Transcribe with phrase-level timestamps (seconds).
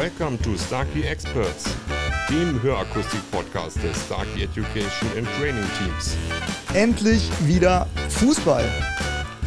[0.00, 1.64] Welcome to Starkey Experts,
[2.30, 6.16] dem Hörakustik-Podcast des Starkey Education and Training Teams.
[6.72, 8.64] Endlich wieder Fußball.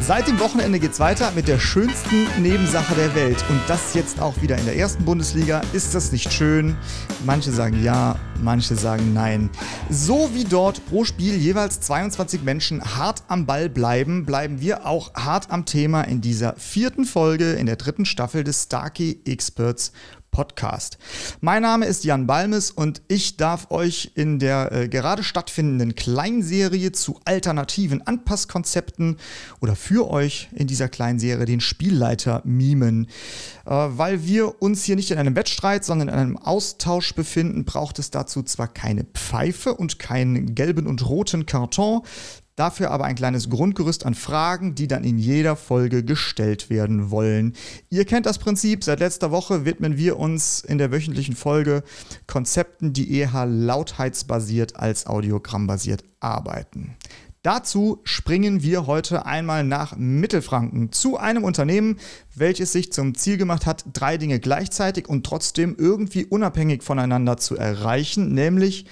[0.00, 3.42] Seit dem Wochenende geht's weiter mit der schönsten Nebensache der Welt.
[3.48, 5.60] Und das jetzt auch wieder in der ersten Bundesliga.
[5.72, 6.76] Ist das nicht schön?
[7.24, 9.50] Manche sagen ja, manche sagen nein.
[9.90, 15.14] So wie dort pro Spiel jeweils 22 Menschen hart am Ball bleiben, bleiben wir auch
[15.14, 19.90] hart am Thema in dieser vierten Folge in der dritten Staffel des Starkey Experts
[20.34, 20.98] Podcast.
[21.40, 26.90] Mein Name ist Jan Balmes und ich darf euch in der äh, gerade stattfindenden Kleinserie
[26.90, 29.18] zu alternativen Anpasskonzepten
[29.60, 33.06] oder für euch in dieser Kleinserie den Spielleiter mimen.
[33.64, 38.00] Äh, weil wir uns hier nicht in einem Wettstreit, sondern in einem Austausch befinden, braucht
[38.00, 42.02] es dazu zwar keine Pfeife und keinen gelben und roten Karton,
[42.56, 47.54] Dafür aber ein kleines Grundgerüst an Fragen, die dann in jeder Folge gestellt werden wollen.
[47.90, 48.84] Ihr kennt das Prinzip.
[48.84, 51.82] Seit letzter Woche widmen wir uns in der wöchentlichen Folge
[52.28, 56.96] Konzepten, die eher lautheitsbasiert als audiogrammbasiert arbeiten.
[57.42, 61.98] Dazu springen wir heute einmal nach Mittelfranken zu einem Unternehmen,
[62.34, 67.56] welches sich zum Ziel gemacht hat, drei Dinge gleichzeitig und trotzdem irgendwie unabhängig voneinander zu
[67.56, 68.86] erreichen, nämlich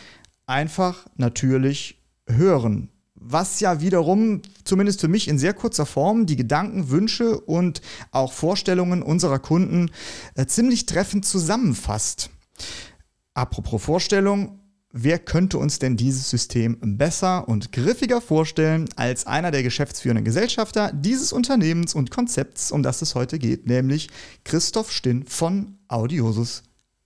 [0.47, 2.92] einfach natürlich hören
[3.25, 8.33] was ja wiederum, zumindest für mich in sehr kurzer Form, die Gedanken, Wünsche und auch
[8.33, 9.91] Vorstellungen unserer Kunden
[10.35, 12.31] äh, ziemlich treffend zusammenfasst.
[13.35, 14.61] Apropos Vorstellung,
[14.93, 20.93] wer könnte uns denn dieses System besser und griffiger vorstellen als einer der geschäftsführenden Gesellschafter
[20.93, 24.11] dieses Unternehmens und Konzepts, um das es heute geht, nämlich
[24.45, 26.63] Christoph Stinn von Audiosus.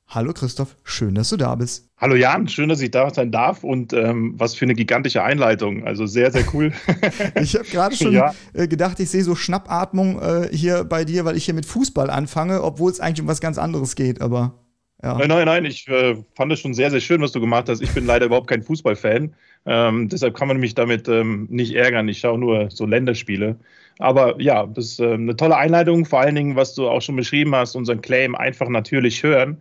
[0.08, 1.90] Hallo Christoph, schön, dass du da bist.
[1.98, 5.84] Hallo Jan, schön, dass ich da sein darf und ähm, was für eine gigantische Einleitung.
[5.84, 6.72] Also sehr, sehr cool.
[7.42, 8.32] ich habe gerade schon ja.
[8.52, 12.08] äh, gedacht, ich sehe so Schnappatmung äh, hier bei dir, weil ich hier mit Fußball
[12.08, 14.54] anfange, obwohl es eigentlich um was ganz anderes geht, aber.
[15.02, 15.18] Ja.
[15.18, 17.82] Nein, nein, nein, ich äh, fand es schon sehr, sehr schön, was du gemacht hast.
[17.82, 19.34] Ich bin leider überhaupt kein Fußballfan.
[19.66, 22.08] Ähm, deshalb kann man mich damit ähm, nicht ärgern.
[22.08, 23.56] Ich schaue nur so Länderspiele.
[23.98, 27.16] Aber ja, das ist äh, eine tolle Einleitung, vor allen Dingen, was du auch schon
[27.16, 29.60] beschrieben hast, unseren Claim einfach natürlich hören.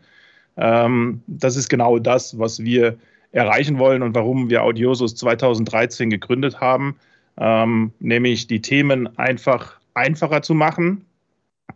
[0.57, 2.97] Ähm, das ist genau das, was wir
[3.31, 6.97] erreichen wollen und warum wir Audiosus 2013 gegründet haben,
[7.37, 11.05] ähm, nämlich die Themen einfach einfacher zu machen,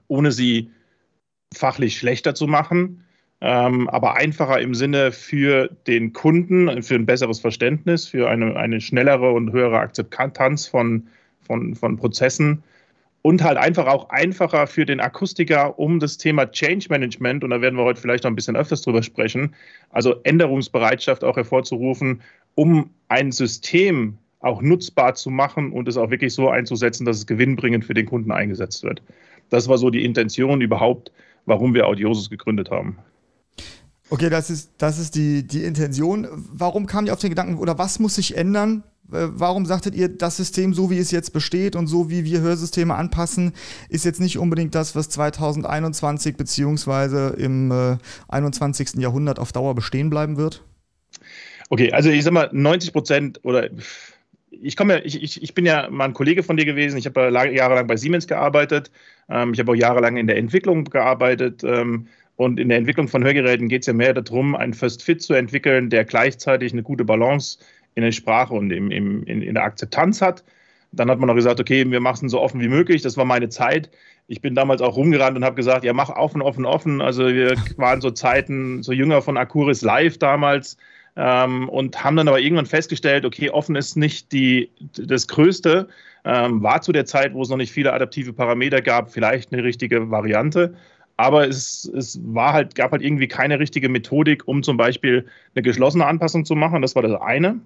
[0.08, 0.70] ohne sie
[1.54, 3.04] fachlich schlechter zu machen,
[3.42, 8.80] ähm, aber einfacher im Sinne für den Kunden, für ein besseres Verständnis, für eine, eine
[8.80, 11.08] schnellere und höhere Akzeptanz von,
[11.42, 12.64] von, von Prozessen
[13.22, 17.62] und halt einfach auch einfacher für den Akustiker, um das Thema Change Management, und da
[17.62, 19.56] werden wir heute vielleicht noch ein bisschen öfters drüber sprechen,
[19.90, 22.22] also Änderungsbereitschaft auch hervorzurufen,
[22.56, 27.28] um ein System auch nutzbar zu machen und es auch wirklich so einzusetzen, dass es
[27.28, 29.02] gewinnbringend für den Kunden eingesetzt wird.
[29.50, 31.12] Das war so die Intention überhaupt,
[31.46, 32.98] warum wir Audiosus gegründet haben.
[34.10, 36.28] Okay, das ist, das ist die, die Intention.
[36.32, 40.38] Warum kam ihr auf den Gedanken oder was muss sich ändern, warum sagtet ihr, das
[40.38, 43.54] System, so wie es jetzt besteht und so wie wir Hörsysteme anpassen,
[43.90, 48.96] ist jetzt nicht unbedingt das, was 2021 beziehungsweise im äh, 21.
[48.96, 50.64] Jahrhundert auf Dauer bestehen bleiben wird?
[51.70, 53.70] Okay, also ich sag mal, 90 Prozent oder
[54.52, 56.98] ich komme, ich, ich, ich bin ja mal ein Kollege von dir gewesen.
[56.98, 58.92] Ich habe jahrelang bei Siemens gearbeitet.
[59.30, 61.64] Ähm, ich habe auch jahrelang in der Entwicklung gearbeitet.
[61.64, 65.22] Ähm, und in der Entwicklung von Hörgeräten geht es ja mehr darum, einen First Fit
[65.22, 67.60] zu entwickeln, der gleichzeitig eine gute Balance
[67.96, 70.44] in der Sprache und im, im, in, in der Akzeptanz hat.
[70.92, 73.02] Dann hat man noch gesagt, okay, wir machen es so offen wie möglich.
[73.02, 73.92] Das war meine Zeit.
[74.28, 77.02] Ich bin damals auch rumgerannt und habe gesagt, ja, mach offen, offen, offen.
[77.02, 80.78] Also wir waren so Zeiten, so jünger von Acuris Live damals
[81.16, 85.88] ähm, und haben dann aber irgendwann festgestellt, okay, offen ist nicht die, das Größte.
[86.26, 89.64] Ähm, war zu der Zeit, wo es noch nicht viele adaptive Parameter gab, vielleicht eine
[89.64, 90.76] richtige Variante.
[91.18, 95.64] Aber es, es war halt, gab halt irgendwie keine richtige Methodik, um zum Beispiel eine
[95.64, 96.82] geschlossene Anpassung zu machen.
[96.82, 97.60] Das war das eine.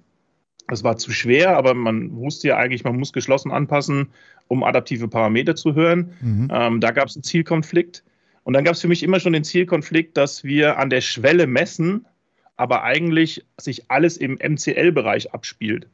[0.67, 4.09] Das war zu schwer, aber man wusste ja eigentlich, man muss geschlossen anpassen,
[4.47, 6.13] um adaptive Parameter zu hören.
[6.21, 6.47] Mhm.
[6.51, 8.03] Ähm, da gab es einen Zielkonflikt.
[8.43, 11.47] Und dann gab es für mich immer schon den Zielkonflikt, dass wir an der Schwelle
[11.47, 12.05] messen,
[12.57, 15.87] aber eigentlich sich alles im MCL-Bereich abspielt.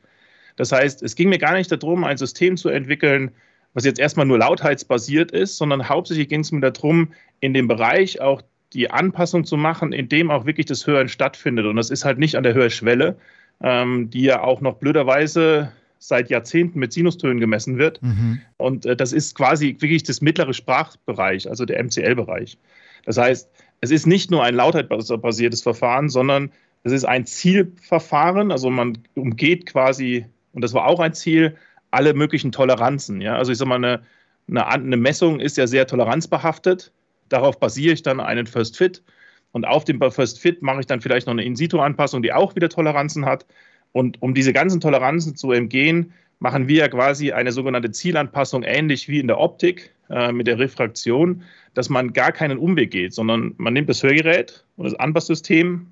[0.56, 3.32] Das heißt, es ging mir gar nicht darum, ein System zu entwickeln,
[3.74, 8.20] was jetzt erstmal nur lautheitsbasiert ist, sondern hauptsächlich ging es mir darum, in dem Bereich
[8.20, 8.42] auch
[8.74, 11.66] die Anpassung zu machen, in dem auch wirklich das Hören stattfindet.
[11.66, 13.18] Und das ist halt nicht an der Hörschwelle,
[13.62, 18.02] ähm, die ja auch noch blöderweise seit Jahrzehnten mit Sinustönen gemessen wird.
[18.02, 18.42] Mhm.
[18.58, 22.58] Und äh, das ist quasi wirklich das mittlere Sprachbereich, also der MCL-Bereich.
[23.06, 23.50] Das heißt,
[23.82, 26.52] es ist nicht nur ein lautheitsbasiertes Verfahren, sondern
[26.84, 28.52] es ist ein Zielverfahren.
[28.52, 31.56] Also man umgeht quasi, und das war auch ein Ziel,
[31.92, 33.22] alle möglichen Toleranzen.
[33.22, 33.36] Ja?
[33.36, 34.02] Also ich sage mal, eine,
[34.48, 36.92] eine, eine Messung ist ja sehr toleranzbehaftet.
[37.28, 39.04] Darauf basiere ich dann einen First Fit.
[39.52, 42.70] Und auf dem First Fit mache ich dann vielleicht noch eine In-Situ-Anpassung, die auch wieder
[42.70, 43.46] Toleranzen hat.
[43.92, 49.10] Und um diese ganzen Toleranzen zu umgehen, machen wir ja quasi eine sogenannte Zielanpassung, ähnlich
[49.10, 51.44] wie in der Optik äh, mit der Refraktion,
[51.74, 55.88] dass man gar keinen Umweg geht, sondern man nimmt das Hörgerät und das Anpasssystem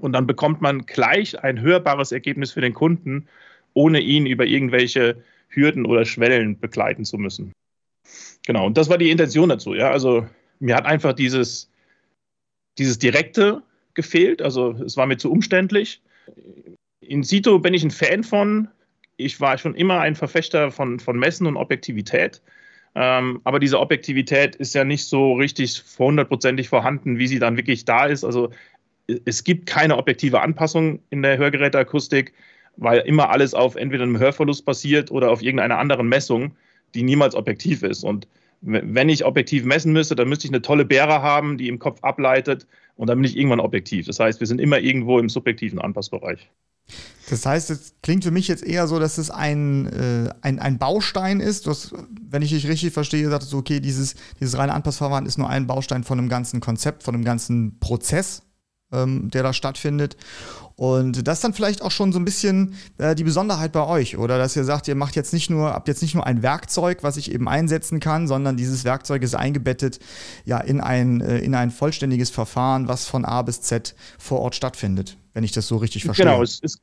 [0.00, 3.28] und dann bekommt man gleich ein hörbares Ergebnis für den Kunden,
[3.74, 5.16] ohne ihn über irgendwelche
[5.48, 7.52] Hürden oder Schwellen begleiten zu müssen.
[8.46, 9.74] Genau, und das war die Intention dazu.
[9.74, 9.90] Ja?
[9.90, 10.26] Also
[10.60, 11.70] mir hat einfach dieses,
[12.78, 13.62] dieses Direkte
[13.94, 16.02] gefehlt, also es war mir zu umständlich.
[17.00, 18.68] In situ bin ich ein Fan von.
[19.16, 22.42] Ich war schon immer ein Verfechter von, von Messen und Objektivität.
[22.96, 27.84] Ähm, aber diese Objektivität ist ja nicht so richtig hundertprozentig vorhanden, wie sie dann wirklich
[27.84, 28.24] da ist.
[28.24, 28.50] Also
[29.24, 32.32] es gibt keine objektive Anpassung in der Hörgeräteakustik,
[32.76, 36.56] weil immer alles auf entweder einem Hörverlust basiert oder auf irgendeiner anderen Messung,
[36.94, 38.04] die niemals objektiv ist.
[38.04, 38.26] Und
[38.64, 42.02] wenn ich objektiv messen müsste, dann müsste ich eine tolle Beere haben, die im Kopf
[42.02, 42.66] ableitet
[42.96, 44.06] und dann bin ich irgendwann objektiv.
[44.06, 46.50] Das heißt, wir sind immer irgendwo im subjektiven Anpassbereich.
[47.30, 50.78] Das heißt, es klingt für mich jetzt eher so, dass es ein, äh, ein, ein
[50.78, 51.66] Baustein ist.
[51.66, 51.94] Das,
[52.30, 55.66] wenn ich dich richtig verstehe, sagst du, okay, dieses, dieses reine Anpassverfahren ist nur ein
[55.66, 58.42] Baustein von einem ganzen Konzept, von einem ganzen Prozess,
[58.94, 60.16] ähm, der da stattfindet.
[60.76, 64.16] Und das ist dann vielleicht auch schon so ein bisschen äh, die Besonderheit bei euch,
[64.18, 67.02] oder dass ihr sagt, ihr macht jetzt nicht nur, habt jetzt nicht nur ein Werkzeug,
[67.02, 70.00] was ich eben einsetzen kann, sondern dieses Werkzeug ist eingebettet
[70.44, 74.56] ja in ein, äh, in ein vollständiges Verfahren, was von A bis Z vor Ort
[74.56, 76.26] stattfindet, wenn ich das so richtig verstehe.
[76.26, 76.80] Genau, es, es,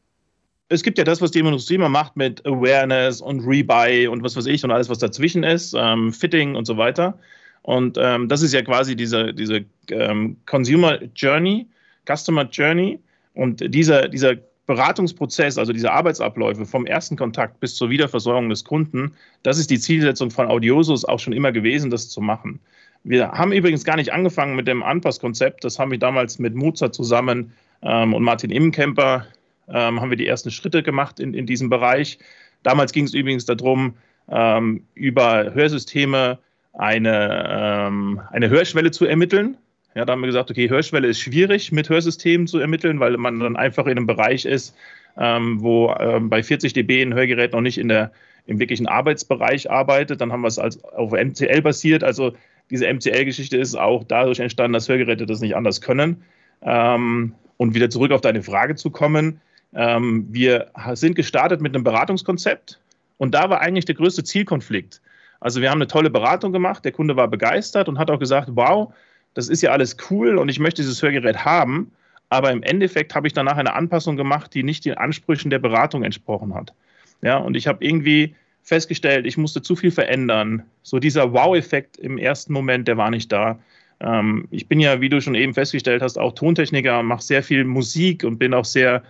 [0.70, 4.38] es gibt ja das, was die Industrie immer macht mit Awareness und Rebuy und was
[4.38, 7.18] weiß ich und alles, was dazwischen ist, ähm, Fitting und so weiter.
[7.64, 11.68] Und ähm, das ist ja quasi diese, diese ähm, Consumer Journey,
[12.06, 13.00] Customer Journey.
[13.34, 14.36] Und dieser, dieser
[14.68, 19.14] Beratungsprozess, also diese Arbeitsabläufe vom ersten Kontakt bis zur Wiederversorgung des Kunden,
[19.44, 22.60] das ist die Zielsetzung von Audiosus auch schon immer gewesen, das zu machen.
[23.04, 25.64] Wir haben übrigens gar nicht angefangen mit dem Anpasskonzept.
[25.64, 27.52] Das haben wir damals mit Mozart zusammen
[27.82, 29.26] ähm, und Martin Immenkemper
[29.68, 32.20] ähm, haben wir die ersten Schritte gemacht in, in diesem Bereich.
[32.64, 33.96] Damals ging es übrigens darum,
[34.30, 36.40] ähm, über Hörsysteme
[36.74, 39.58] eine, ähm, eine Hörschwelle zu ermitteln.
[39.96, 43.40] Ja, da haben wir gesagt, okay, Hörschwelle ist schwierig mit Hörsystemen zu ermitteln, weil man
[43.40, 44.76] dann einfach in einem Bereich ist,
[45.18, 48.12] ähm, wo ähm, bei 40 dB ein Hörgerät noch nicht in der,
[48.46, 50.22] im wirklichen Arbeitsbereich arbeitet.
[50.22, 52.04] Dann haben wir es als, auf MCL basiert.
[52.04, 52.34] Also
[52.70, 56.24] diese MCL-Geschichte ist auch dadurch entstanden, dass Hörgeräte das nicht anders können.
[56.62, 59.42] Ähm, und wieder zurück auf deine Frage zu kommen.
[59.74, 62.80] Ähm, wir sind gestartet mit einem Beratungskonzept
[63.18, 65.02] und da war eigentlich der größte Zielkonflikt.
[65.40, 68.50] Also wir haben eine tolle Beratung gemacht, der Kunde war begeistert und hat auch gesagt,
[68.54, 68.94] wow,
[69.34, 71.92] das ist ja alles cool und ich möchte dieses Hörgerät haben,
[72.30, 76.04] aber im Endeffekt habe ich danach eine Anpassung gemacht, die nicht den Ansprüchen der Beratung
[76.04, 76.74] entsprochen hat.
[77.22, 80.64] Ja, und ich habe irgendwie festgestellt, ich musste zu viel verändern.
[80.84, 83.60] So dieser Wow-Effekt im ersten Moment, der war nicht da.
[84.00, 87.64] Ähm, ich bin ja, wie du schon eben festgestellt hast, auch Tontechniker, mache sehr viel
[87.64, 89.04] Musik und bin auch sehr,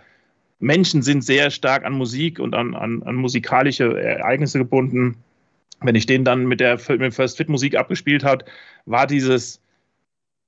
[0.60, 5.18] Menschen sind sehr stark an Musik und an, an, an musikalische Ereignisse gebunden.
[5.80, 8.46] Wenn ich den dann mit der mit First Fit Musik abgespielt habe,
[8.86, 9.62] war dieses,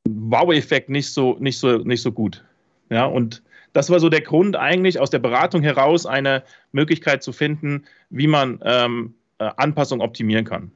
[0.08, 2.44] Wow-Effekt nicht so, nicht, so, nicht so gut.
[2.90, 3.42] Ja, und
[3.74, 8.28] das war so der Grund eigentlich aus der Beratung heraus, eine Möglichkeit zu finden, wie
[8.28, 10.72] man ähm, äh, Anpassung optimieren kann.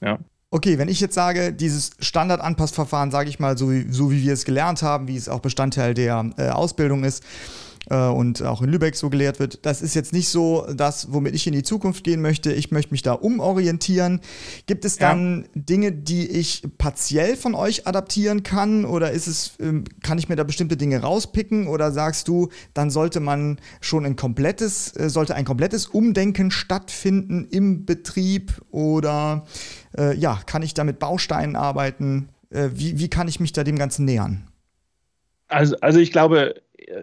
[0.00, 0.18] Ja.
[0.50, 4.32] Okay, wenn ich jetzt sage, dieses Standard-Anpassverfahren, sage ich mal, so wie, so wie wir
[4.32, 7.22] es gelernt haben, wie es auch Bestandteil der äh, Ausbildung ist,
[7.90, 9.64] äh, und auch in Lübeck so gelehrt wird.
[9.66, 12.52] Das ist jetzt nicht so das, womit ich in die Zukunft gehen möchte.
[12.52, 14.20] Ich möchte mich da umorientieren.
[14.66, 15.62] Gibt es dann ja.
[15.62, 20.36] Dinge, die ich partiell von euch adaptieren kann oder ist es, ähm, kann ich mir
[20.36, 25.34] da bestimmte Dinge rauspicken oder sagst du, dann sollte man schon ein komplettes, äh, sollte
[25.34, 29.46] ein komplettes Umdenken stattfinden im Betrieb oder
[29.96, 32.28] äh, ja, kann ich da mit Bausteinen arbeiten?
[32.50, 34.44] Äh, wie, wie kann ich mich da dem Ganzen nähern?
[35.48, 36.54] Also, also ich glaube,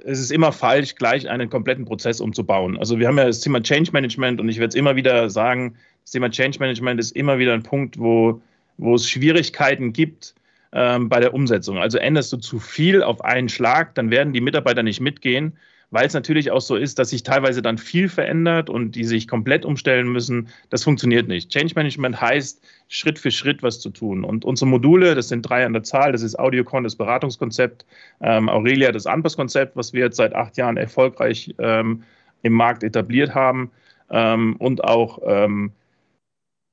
[0.06, 2.78] es ist immer falsch, gleich einen kompletten Prozess umzubauen.
[2.78, 5.76] Also wir haben ja das Thema Change Management und ich werde es immer wieder sagen,
[6.04, 8.42] das Thema Change Management ist immer wieder ein Punkt, wo,
[8.78, 10.36] wo es Schwierigkeiten gibt
[10.74, 11.78] ähm, bei der Umsetzung.
[11.78, 15.58] Also änderst du zu viel auf einen Schlag, dann werden die Mitarbeiter nicht mitgehen
[15.96, 19.30] weil es natürlich auch so ist, dass sich teilweise dann viel verändert und die sich
[19.30, 20.50] komplett umstellen müssen.
[20.70, 21.50] Das funktioniert nicht.
[21.50, 24.26] Change Management heißt, Schritt für Schritt was zu tun.
[24.26, 27.86] Und unsere Module, das sind drei an der Zahl, das ist AudioCon, das Beratungskonzept,
[28.20, 32.04] ähm, Aurelia, das Anpasskonzept, was wir jetzt seit acht Jahren erfolgreich ähm,
[32.42, 33.72] im Markt etabliert haben
[34.10, 35.72] ähm, und auch ähm,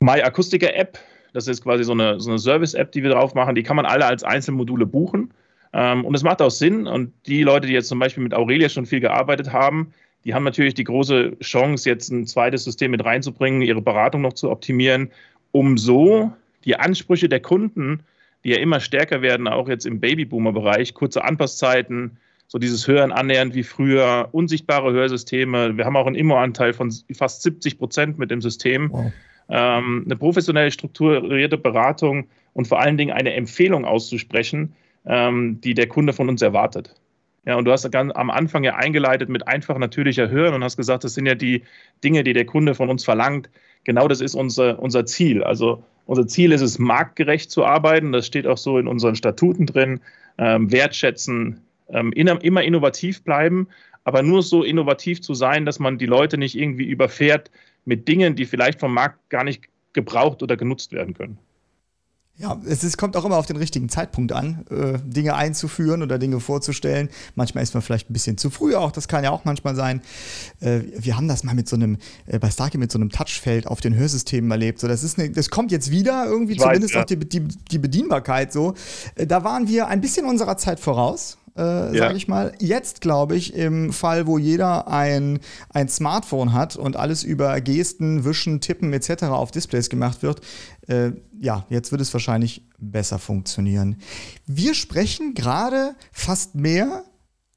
[0.00, 0.98] My Akustiker App,
[1.32, 3.54] das ist quasi so eine, so eine Service-App, die wir drauf machen.
[3.54, 5.32] Die kann man alle als Einzelmodule buchen.
[5.72, 6.86] Ähm, und es macht auch Sinn.
[6.86, 9.92] Und die Leute, die jetzt zum Beispiel mit Aurelia schon viel gearbeitet haben,
[10.24, 14.34] die haben natürlich die große Chance, jetzt ein zweites System mit reinzubringen, ihre Beratung noch
[14.34, 15.10] zu optimieren,
[15.50, 16.32] um so
[16.64, 18.04] die Ansprüche der Kunden
[18.44, 23.54] die ja immer stärker werden, auch jetzt im Babyboomer-Bereich, kurze Anpasszeiten, so dieses Hören annähernd
[23.54, 25.76] wie früher, unsichtbare Hörsysteme.
[25.76, 28.90] Wir haben auch einen Immo-Anteil von fast 70 Prozent mit dem System.
[28.90, 29.12] Wow.
[29.48, 34.74] Ähm, eine professionelle, strukturierte Beratung und vor allen Dingen eine Empfehlung auszusprechen,
[35.06, 36.94] ähm, die der Kunde von uns erwartet.
[37.44, 40.76] Ja, und du hast ganz am Anfang ja eingeleitet mit einfach natürlicher Hören und hast
[40.76, 41.62] gesagt, das sind ja die
[42.04, 43.50] Dinge, die der Kunde von uns verlangt.
[43.84, 45.42] Genau das ist unser, unser Ziel.
[45.42, 48.12] Also unser Ziel ist es, marktgerecht zu arbeiten.
[48.12, 50.00] Das steht auch so in unseren Statuten drin.
[50.38, 53.68] Ähm, wertschätzen, ähm, immer innovativ bleiben,
[54.04, 57.50] aber nur so innovativ zu sein, dass man die Leute nicht irgendwie überfährt
[57.84, 61.38] mit Dingen, die vielleicht vom Markt gar nicht gebraucht oder genutzt werden können.
[62.42, 66.18] Ja, es ist, kommt auch immer auf den richtigen Zeitpunkt an, äh, Dinge einzuführen oder
[66.18, 67.08] Dinge vorzustellen.
[67.36, 70.02] Manchmal ist man vielleicht ein bisschen zu früh auch, das kann ja auch manchmal sein.
[70.58, 73.68] Äh, wir haben das mal mit so einem, äh, bei Starkey mit so einem Touchfeld
[73.68, 74.80] auf den Hörsystemen erlebt.
[74.80, 77.02] So, das, ist eine, das kommt jetzt wieder, irgendwie ich zumindest weiß, ja.
[77.02, 78.74] auch die, die, die Bedienbarkeit so.
[79.14, 82.04] Äh, da waren wir ein bisschen unserer Zeit voraus äh, ja.
[82.04, 82.52] sage ich mal.
[82.58, 88.24] Jetzt glaube ich, im Fall, wo jeder ein, ein Smartphone hat und alles über Gesten,
[88.24, 89.24] Wischen, Tippen etc.
[89.24, 90.40] auf Displays gemacht wird,
[90.88, 93.96] äh, ja, jetzt wird es wahrscheinlich besser funktionieren.
[94.46, 97.04] Wir sprechen gerade fast mehr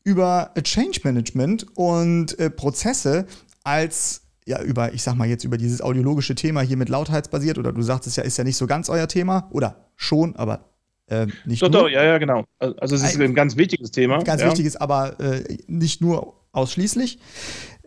[0.03, 3.25] über Change Management und äh, Prozesse
[3.63, 7.73] als ja, über, ich sag mal jetzt über dieses audiologische Thema hier mit lautheitsbasiert oder
[7.73, 10.69] du sagtest ja, ist ja nicht so ganz euer Thema oder schon, aber
[11.07, 11.81] äh, nicht doch, nur.
[11.81, 12.45] Doch, ja, ja, genau.
[12.59, 14.23] Also es ist ein, ein ganz wichtiges Thema.
[14.23, 14.47] Ganz ja.
[14.47, 17.19] wichtiges, aber äh, nicht nur ausschließlich.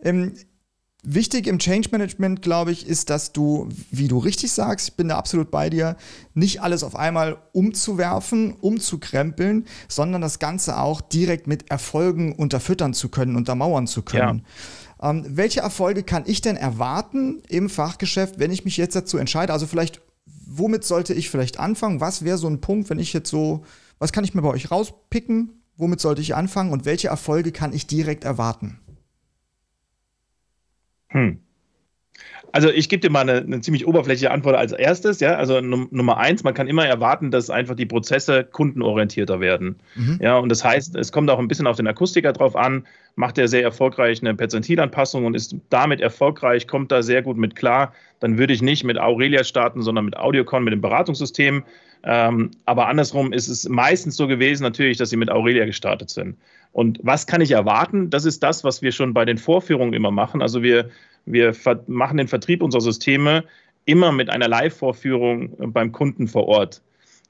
[0.01, 0.33] Ähm,
[1.03, 5.09] wichtig im Change Management, glaube ich, ist, dass du, wie du richtig sagst, ich bin
[5.09, 5.95] da absolut bei dir,
[6.33, 13.09] nicht alles auf einmal umzuwerfen, umzukrempeln, sondern das Ganze auch direkt mit Erfolgen unterfüttern zu
[13.09, 14.45] können, untermauern zu können.
[15.01, 15.11] Ja.
[15.11, 19.53] Ähm, welche Erfolge kann ich denn erwarten im Fachgeschäft, wenn ich mich jetzt dazu entscheide?
[19.53, 20.01] Also vielleicht
[20.49, 22.01] womit sollte ich vielleicht anfangen?
[22.01, 23.63] Was wäre so ein Punkt, wenn ich jetzt so,
[23.99, 25.61] was kann ich mir bei euch rauspicken?
[25.77, 28.79] Womit sollte ich anfangen und welche Erfolge kann ich direkt erwarten?
[31.09, 31.39] Hm.
[32.51, 35.19] Also ich gebe dir mal eine, eine, ziemlich oberflächliche Antwort als erstes.
[35.19, 39.75] Ja, also Nummer eins, man kann immer erwarten, dass einfach die Prozesse kundenorientierter werden.
[39.95, 40.19] Mhm.
[40.21, 42.85] Ja, und das heißt, es kommt auch ein bisschen auf den Akustiker drauf an.
[43.15, 47.55] Macht er sehr erfolgreich eine Perzentilanpassung und ist damit erfolgreich, kommt da sehr gut mit
[47.55, 51.63] klar, dann würde ich nicht mit Aurelia starten, sondern mit Audiocon, mit dem Beratungssystem.
[52.03, 56.37] Ähm, aber andersrum ist es meistens so gewesen, natürlich, dass sie mit Aurelia gestartet sind.
[56.71, 58.09] Und was kann ich erwarten?
[58.09, 60.41] Das ist das, was wir schon bei den Vorführungen immer machen.
[60.41, 60.89] Also wir
[61.29, 61.55] wir
[61.87, 63.43] machen den Vertrieb unserer Systeme
[63.85, 66.81] immer mit einer Live-Vorführung beim Kunden vor Ort.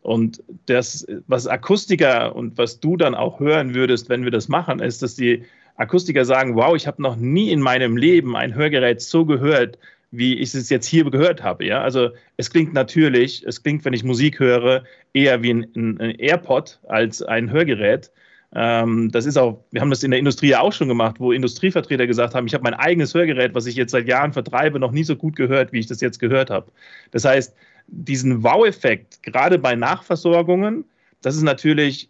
[0.01, 4.79] Und das, was Akustiker und was du dann auch hören würdest, wenn wir das machen,
[4.79, 5.43] ist, dass die
[5.75, 9.77] Akustiker sagen, wow, ich habe noch nie in meinem Leben ein Hörgerät so gehört,
[10.11, 11.65] wie ich es jetzt hier gehört habe.
[11.65, 11.81] Ja?
[11.81, 16.79] Also es klingt natürlich, es klingt, wenn ich Musik höre, eher wie ein, ein AirPod
[16.87, 18.11] als ein Hörgerät.
[18.55, 22.07] Ähm, das ist auch, wir haben das in der Industrie auch schon gemacht, wo Industrievertreter
[22.07, 25.03] gesagt haben, ich habe mein eigenes Hörgerät, was ich jetzt seit Jahren vertreibe, noch nie
[25.03, 26.71] so gut gehört, wie ich das jetzt gehört habe.
[27.11, 27.55] Das heißt,
[27.87, 30.85] diesen Wow-Effekt, gerade bei Nachversorgungen,
[31.21, 32.09] das ist natürlich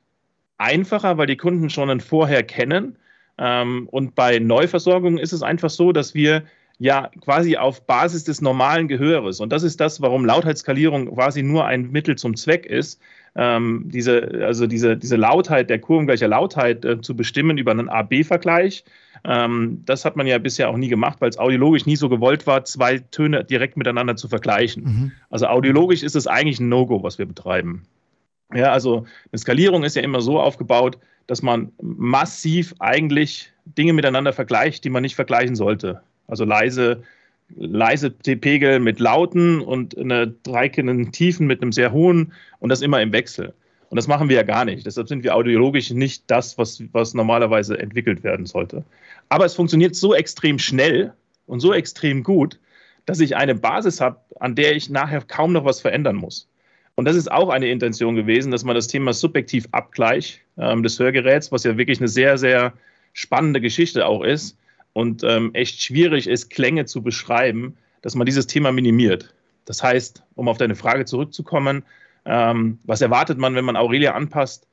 [0.58, 2.98] einfacher, weil die Kunden schon ein Vorher kennen.
[3.38, 6.44] Ähm, und bei Neuversorgungen ist es einfach so, dass wir
[6.80, 11.66] ja quasi auf Basis des normalen Gehöres, und das ist das, warum Lautheitsskalierung quasi nur
[11.66, 13.00] ein Mittel zum Zweck ist,
[13.36, 18.84] ähm, diese, also diese, diese Lautheit der kurvengleicher Lautheit äh, zu bestimmen über einen A-B-Vergleich.
[19.24, 22.48] Ähm, das hat man ja bisher auch nie gemacht, weil es audiologisch nie so gewollt
[22.48, 24.84] war, zwei Töne direkt miteinander zu vergleichen.
[24.84, 25.12] Mhm.
[25.30, 27.84] Also audiologisch ist es eigentlich ein No-Go, was wir betreiben.
[28.54, 34.34] Ja, also eine Skalierung ist ja immer so aufgebaut, dass man massiv eigentlich Dinge miteinander
[34.34, 36.02] vergleicht, die man nicht vergleichen sollte.
[36.30, 37.04] Also leise
[37.56, 43.02] leise Pegel mit lauten und eine dreikenden Tiefen mit einem sehr hohen und das immer
[43.02, 43.54] im Wechsel.
[43.90, 44.86] Und das machen wir ja gar nicht.
[44.86, 48.84] Deshalb sind wir audiologisch nicht das, was, was normalerweise entwickelt werden sollte.
[49.30, 51.14] Aber es funktioniert so extrem schnell
[51.48, 52.60] und so extrem gut,
[53.08, 56.48] dass ich eine Basis habe, an der ich nachher kaum noch was verändern muss.
[56.94, 61.52] Und das ist auch eine Intention gewesen, dass man das Thema Subjektivabgleich ähm, des Hörgeräts,
[61.52, 62.74] was ja wirklich eine sehr, sehr
[63.14, 64.59] spannende Geschichte auch ist,
[64.94, 69.34] und ähm, echt schwierig ist, Klänge zu beschreiben, dass man dieses Thema minimiert.
[69.66, 71.84] Das heißt, um auf deine Frage zurückzukommen,
[72.26, 74.68] ähm, was erwartet man, wenn man Aurelia anpasst?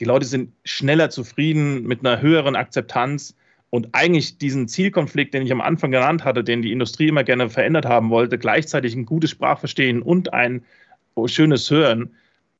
[0.00, 3.36] Die Leute sind schneller zufrieden mit einer höheren Akzeptanz
[3.70, 7.48] und eigentlich diesen Zielkonflikt, den ich am Anfang genannt hatte, den die Industrie immer gerne
[7.48, 10.64] verändert haben wollte, gleichzeitig ein gutes Sprachverstehen und ein
[11.26, 12.14] schönes Hören,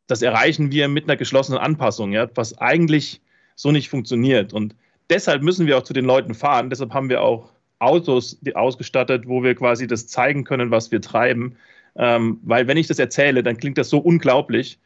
[0.07, 3.21] das erreichen wir mit einer geschlossenen Anpassung, ja, was eigentlich
[3.55, 4.53] so nicht funktioniert.
[4.53, 4.75] Und
[5.11, 6.71] deshalb müssen wir auch zu den Leuten fahren.
[6.71, 11.57] Deshalb haben wir auch Autos ausgestattet, wo wir quasi das zeigen können, was wir treiben.
[11.97, 14.79] Ähm, weil wenn ich das erzähle, dann klingt das so unglaublich.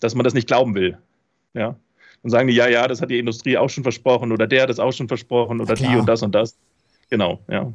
[0.00, 0.98] dass man das nicht glauben will.
[1.54, 1.76] Ja.
[2.22, 4.70] Dann sagen die, ja, ja, das hat die Industrie auch schon versprochen oder der hat
[4.70, 6.56] das auch schon versprochen oder die und das und das.
[7.10, 7.72] Genau, ja.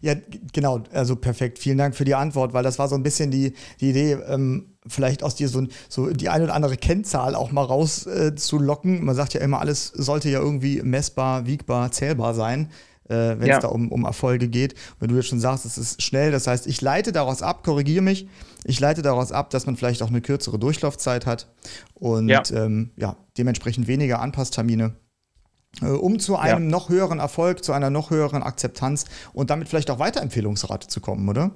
[0.00, 0.14] Ja,
[0.54, 1.58] genau, also perfekt.
[1.58, 4.75] Vielen Dank für die Antwort, weil das war so ein bisschen die, die Idee, ähm,
[4.88, 8.98] vielleicht aus dir so, so die eine oder andere Kennzahl auch mal rauszulocken.
[8.98, 12.70] Äh, Man sagt ja immer, alles sollte ja irgendwie messbar, wiegbar, zählbar sein,
[13.08, 13.60] äh, wenn es ja.
[13.60, 14.74] da um, um Erfolge geht.
[14.98, 18.02] Wenn du jetzt schon sagst, es ist schnell, das heißt, ich leite daraus ab, korrigiere
[18.02, 18.28] mich,
[18.64, 21.48] ich leite daraus ab, dass man vielleicht auch eine kürzere Durchlaufzeit hat
[21.94, 24.94] und ja, ähm, ja dementsprechend weniger Anpasstermine
[25.82, 26.70] äh, um zu einem ja.
[26.70, 31.28] noch höheren Erfolg, zu einer noch höheren Akzeptanz und damit vielleicht auch Weiterempfehlungsrate zu kommen,
[31.28, 31.50] oder?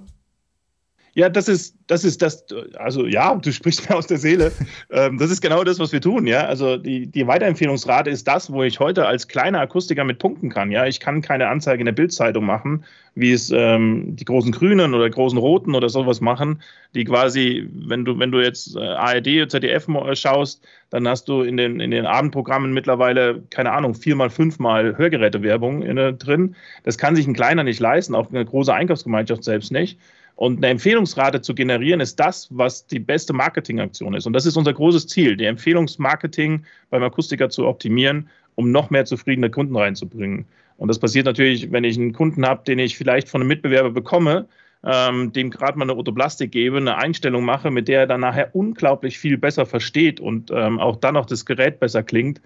[1.14, 2.44] Ja, das ist, das ist das,
[2.78, 4.52] also ja, du sprichst mir aus der Seele.
[4.90, 6.46] ähm, das ist genau das, was wir tun, ja.
[6.46, 10.70] Also die, die Weiterempfehlungsrate ist das, wo ich heute als kleiner Akustiker mit punkten kann,
[10.70, 10.86] ja.
[10.86, 15.10] Ich kann keine Anzeige in der Bildzeitung machen, wie es ähm, die großen Grünen oder
[15.10, 16.62] großen Roten oder sowas machen,
[16.94, 21.56] die quasi, wenn du, wenn du jetzt äh, ARD, ZDF schaust, dann hast du in
[21.56, 26.54] den, in den Abendprogrammen mittlerweile, keine Ahnung, viermal, fünfmal Hörgerätewerbung in, äh, drin.
[26.84, 29.98] Das kann sich ein kleiner nicht leisten, auch eine große Einkaufsgemeinschaft selbst nicht.
[30.40, 34.26] Und eine Empfehlungsrate zu generieren, ist das, was die beste Marketingaktion ist.
[34.26, 39.04] Und das ist unser großes Ziel, die Empfehlungsmarketing beim Akustiker zu optimieren, um noch mehr
[39.04, 40.46] zufriedene Kunden reinzubringen.
[40.78, 43.90] Und das passiert natürlich, wenn ich einen Kunden habe, den ich vielleicht von einem Mitbewerber
[43.90, 44.48] bekomme,
[44.82, 48.54] ähm, dem gerade mal eine Otoplastik gebe, eine Einstellung mache, mit der er dann nachher
[48.54, 52.40] unglaublich viel besser versteht und ähm, auch dann noch das Gerät besser klingt,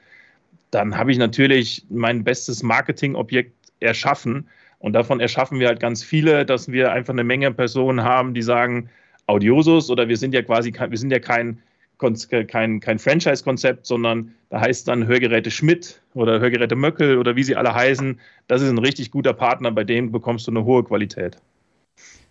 [0.73, 4.49] dann habe ich natürlich mein bestes Marketingobjekt erschaffen
[4.85, 8.43] und davon erschaffen wir halt ganz viele, dass wir einfach eine Menge Personen haben, die
[8.43, 8.91] sagen,
[9.27, 11.63] Audiosus oder wir sind ja quasi, wir sind ja kein,
[12.49, 17.57] kein, kein Franchise-Konzept, sondern da heißt dann Hörgeräte Schmidt oder Hörgeräte Möckel oder wie sie
[17.57, 18.21] alle heißen.
[18.47, 21.39] Das ist ein richtig guter Partner, bei dem bekommst du eine hohe Qualität.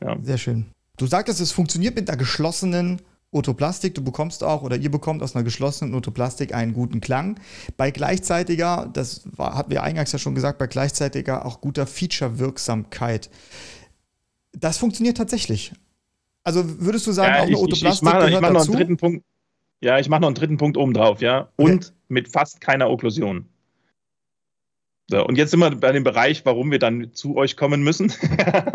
[0.04, 0.16] Ja.
[0.22, 0.68] Sehr schön.
[1.00, 3.02] Du sagtest, es funktioniert mit einer geschlossenen
[3.34, 7.40] Otoplastik, du bekommst auch oder ihr bekommt aus einer geschlossenen Otoplastik einen guten Klang.
[7.78, 13.30] Bei gleichzeitiger, das war, hatten wir eingangs ja schon gesagt, bei gleichzeitiger auch guter Feature-Wirksamkeit.
[14.52, 15.74] Das funktioniert tatsächlich.
[16.44, 18.62] Also würdest du sagen, ja, auch eine Otoplastik ich, ich mache, gehört ich mache noch
[18.66, 19.26] einen dritten Punkt.
[19.82, 21.50] Ja, ich mache noch einen dritten Punkt oben drauf, ja.
[21.56, 21.96] Und okay.
[22.08, 23.46] mit fast keiner Okklusion.
[25.10, 28.14] So, und jetzt sind wir bei dem Bereich, warum wir dann zu euch kommen müssen.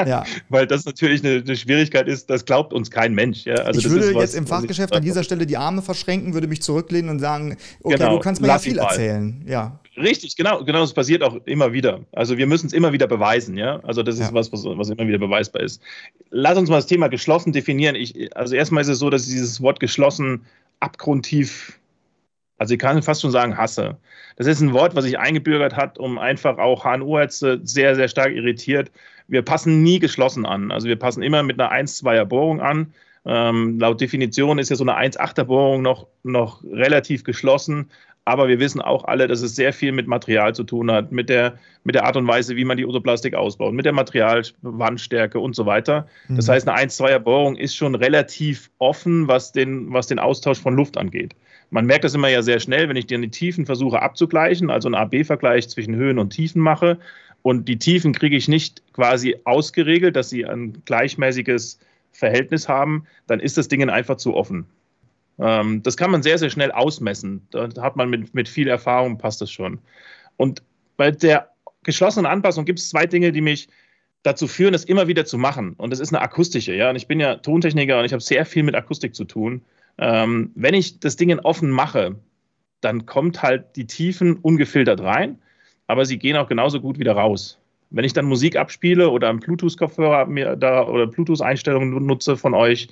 [0.07, 0.25] ja.
[0.51, 3.47] Weil das natürlich eine, eine, Schwierigkeit ist, das glaubt uns kein Mensch.
[3.47, 3.55] Ja?
[3.55, 6.61] Also ich würde was, jetzt im Fachgeschäft an dieser Stelle die Arme verschränken, würde mich
[6.61, 9.43] zurücklehnen und sagen, okay, genau, du kannst mir ja viel erzählen.
[9.49, 9.81] Ja.
[9.97, 12.01] Richtig, genau, genau, das passiert auch immer wieder.
[12.13, 13.81] Also wir müssen es immer wieder beweisen, ja.
[13.81, 14.35] Also das ist ja.
[14.35, 15.81] was, was, was, immer wieder beweisbar ist.
[16.31, 17.97] Lass uns mal das Thema geschlossen definieren.
[17.97, 20.43] Ich, also erstmal ist es so, dass dieses Wort geschlossen
[20.81, 21.78] abgrundtief
[22.59, 23.97] also ich kann fast schon sagen, hasse.
[24.37, 28.33] Das ist ein Wort, was sich eingebürgert hat, um einfach auch HNO-Ärzte sehr, sehr stark
[28.33, 28.91] irritiert.
[29.29, 30.71] Wir passen nie geschlossen an.
[30.71, 32.93] Also wir passen immer mit einer 1-2er Bohrung an.
[33.25, 37.91] Ähm, laut Definition ist ja so eine 1-8er Bohrung noch, noch relativ geschlossen.
[38.25, 41.31] Aber wir wissen auch alle, dass es sehr viel mit Material zu tun hat, mit
[41.31, 45.57] der, mit der Art und Weise, wie man die Otoplastik ausbaut, mit der Materialwandstärke und
[45.57, 46.07] so weiter.
[46.29, 46.37] Mhm.
[46.37, 50.75] Das heißt, eine 1-2er Bohrung ist schon relativ offen, was den, was den Austausch von
[50.75, 51.35] Luft angeht.
[51.71, 54.89] Man merkt das immer ja sehr schnell, wenn ich dann die Tiefen versuche abzugleichen, also
[54.89, 56.99] einen AB-Vergleich zwischen Höhen und Tiefen mache.
[57.43, 61.79] Und die Tiefen kriege ich nicht quasi ausgeregelt, dass sie ein gleichmäßiges
[62.13, 64.67] Verhältnis haben, dann ist das Ding einfach zu offen.
[65.39, 67.47] Ähm, das kann man sehr, sehr schnell ausmessen.
[67.51, 69.79] Da hat man mit, mit viel Erfahrung, passt das schon.
[70.37, 70.63] Und
[70.97, 71.51] bei der
[71.85, 73.69] geschlossenen Anpassung gibt es zwei Dinge, die mich
[74.25, 75.75] dazu führen, das immer wieder zu machen.
[75.75, 76.91] Und das ist eine akustische, ja.
[76.91, 79.63] Und ich bin ja Tontechniker und ich habe sehr viel mit Akustik zu tun.
[79.99, 82.17] Ähm, wenn ich das Ding offen mache,
[82.81, 85.39] dann kommt halt die Tiefen ungefiltert rein,
[85.87, 87.59] aber sie gehen auch genauso gut wieder raus.
[87.91, 92.89] Wenn ich dann Musik abspiele oder einen Bluetooth-Kopfhörer mir da oder Bluetooth-Einstellungen nutze von euch,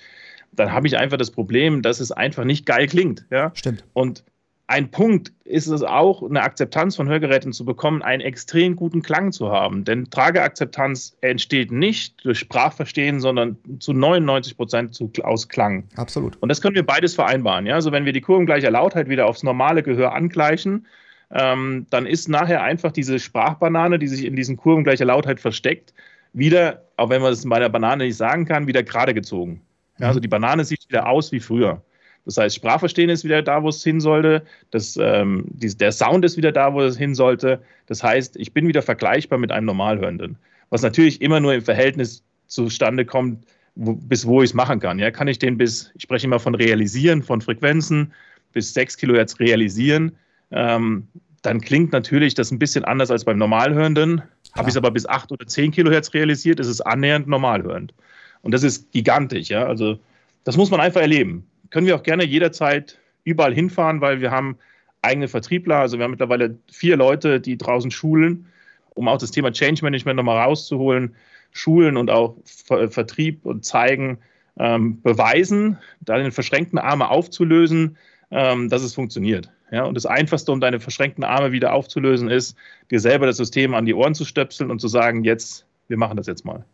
[0.53, 3.27] dann habe ich einfach das Problem, dass es einfach nicht geil klingt.
[3.31, 3.53] Ja?
[3.55, 3.85] Stimmt.
[3.92, 4.25] Und
[4.68, 9.31] ein Punkt ist es auch, eine Akzeptanz von Hörgeräten zu bekommen, einen extrem guten Klang
[9.31, 9.85] zu haben.
[9.85, 15.85] Denn Trageakzeptanz entsteht nicht durch Sprachverstehen, sondern zu 99 Prozent aus Klang.
[15.94, 16.37] Absolut.
[16.42, 17.64] Und das können wir beides vereinbaren.
[17.66, 17.74] Ja?
[17.74, 20.87] Also wenn wir die kurvengleiche Lautheit wieder aufs normale Gehör angleichen,
[21.31, 25.94] ähm, dann ist nachher einfach diese Sprachbanane, die sich in diesen kurvengleicher Lautheit versteckt,
[26.33, 29.62] wieder, auch wenn man das bei der Banane nicht sagen kann, wieder gerade gezogen.
[29.98, 31.83] Ja, also die Banane sieht wieder aus wie früher.
[32.27, 34.43] Das heißt, Sprachverstehen ist wieder da, wo es hin sollte.
[34.73, 37.62] Das, ähm, die, der Sound ist wieder da, wo es hin sollte.
[37.87, 40.37] Das heißt, ich bin wieder vergleichbar mit einem Normalhörenden.
[40.69, 44.99] Was natürlich immer nur im Verhältnis zustande kommt, wo, bis wo ich es machen kann.
[44.99, 48.12] Ja, kann ich den bis, ich spreche immer von realisieren, von Frequenzen,
[48.53, 50.17] bis 6 Kilohertz realisieren.
[50.51, 51.07] Ähm,
[51.43, 54.21] dann klingt natürlich das ein bisschen anders als beim Normalhörenden.
[54.57, 57.95] Habe ich es aber bis 8 oder 10 Kilohertz realisiert, ist es annähernd normalhörend.
[58.43, 59.49] Und das ist gigantisch.
[59.49, 59.67] Ja?
[59.67, 60.01] Also
[60.43, 64.57] das muss man einfach erleben können wir auch gerne jederzeit überall hinfahren, weil wir haben
[65.03, 65.77] eigene Vertriebler.
[65.77, 68.47] Also wir haben mittlerweile vier Leute, die draußen schulen,
[68.95, 71.15] um auch das Thema Change Management nochmal rauszuholen,
[71.53, 74.21] schulen und auch Vertrieb und zeigen,
[74.59, 77.99] ähm, beweisen, deine verschränkten Arme aufzulösen,
[78.31, 79.51] ähm, dass es funktioniert.
[79.71, 82.57] Ja, und das Einfachste, um deine verschränkten Arme wieder aufzulösen, ist,
[82.91, 86.17] dir selber das System an die Ohren zu stöpseln und zu sagen, jetzt, wir machen
[86.17, 86.65] das jetzt mal.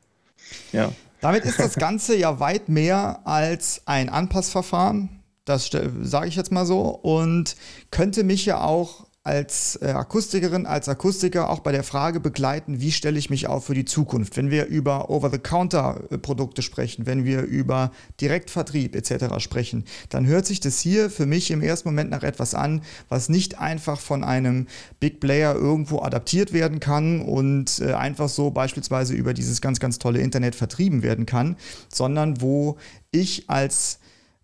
[0.70, 0.92] Ja.
[1.22, 5.08] Damit ist das Ganze ja weit mehr als ein Anpassverfahren.
[5.44, 5.70] Das
[6.02, 6.80] sage ich jetzt mal so.
[6.80, 7.56] Und
[7.92, 12.90] könnte mich ja auch als äh, Akustikerin, als Akustiker auch bei der Frage begleiten, wie
[12.90, 14.36] stelle ich mich auf für die Zukunft.
[14.36, 19.38] Wenn wir über Over-the-Counter-Produkte sprechen, wenn wir über Direktvertrieb etc.
[19.38, 23.28] sprechen, dann hört sich das hier für mich im ersten Moment nach etwas an, was
[23.28, 24.66] nicht einfach von einem
[24.98, 30.00] Big Player irgendwo adaptiert werden kann und äh, einfach so beispielsweise über dieses ganz, ganz
[30.00, 31.56] tolle Internet vertrieben werden kann,
[31.88, 32.76] sondern wo
[33.12, 34.00] ich als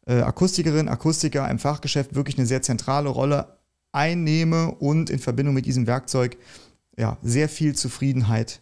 [0.07, 3.58] äh, Akustikerin, Akustiker im Fachgeschäft wirklich eine sehr zentrale Rolle
[3.93, 6.37] einnehme und in Verbindung mit diesem Werkzeug
[6.97, 8.61] ja, sehr viel Zufriedenheit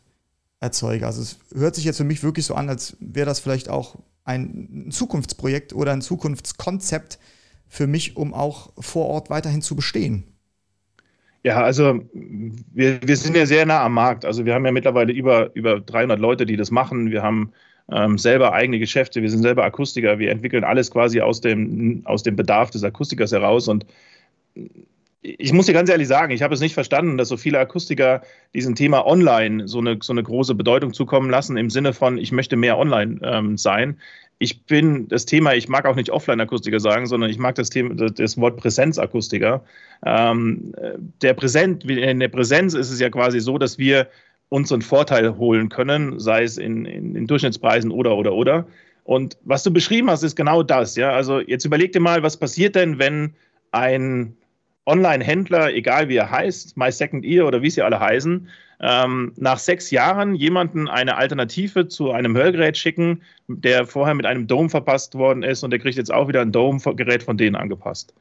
[0.61, 1.07] erzeuge.
[1.07, 3.97] Also es hört sich jetzt für mich wirklich so an, als wäre das vielleicht auch
[4.25, 7.19] ein Zukunftsprojekt oder ein Zukunftskonzept
[7.69, 10.25] für mich, um auch vor Ort weiterhin zu bestehen.
[11.43, 14.25] Ja, also wir, wir sind ja sehr nah am Markt.
[14.25, 17.11] Also wir haben ja mittlerweile über, über 300 Leute, die das machen.
[17.13, 17.53] Wir haben
[17.91, 22.25] ähm, selber eigene Geschäfte, wir sind selber Akustiker, wir entwickeln alles quasi aus dem, aus
[22.25, 23.87] dem Bedarf des Akustikers heraus und
[25.39, 28.23] ich muss dir ganz ehrlich sagen, ich habe es nicht verstanden, dass so viele Akustiker
[28.55, 32.33] diesem Thema Online so eine, so eine große Bedeutung zukommen lassen, im Sinne von, ich
[32.33, 33.99] möchte mehr online ähm, sein.
[34.39, 37.95] Ich bin das Thema, ich mag auch nicht Offline-Akustiker sagen, sondern ich mag das Thema,
[37.95, 39.65] das Wort Präsenzakustiker.
[40.05, 40.75] Ähm,
[41.23, 44.09] der Präsent, in der Präsenz ist es ja quasi so, dass wir
[44.49, 48.67] unseren Vorteil holen können, sei es in, in, in Durchschnittspreisen oder, oder, oder.
[49.05, 50.97] Und was du beschrieben hast, ist genau das.
[50.97, 51.11] Ja?
[51.11, 53.35] Also jetzt überleg dir mal, was passiert denn, wenn
[53.73, 54.37] ein
[54.87, 58.49] Online-Händler, egal wie er heißt, My Second Ear oder wie sie alle heißen,
[58.81, 64.47] ähm, nach sechs Jahren jemanden eine Alternative zu einem Hörgerät schicken, der vorher mit einem
[64.47, 68.15] Dome verpasst worden ist und der kriegt jetzt auch wieder ein Dome-Gerät von denen angepasst.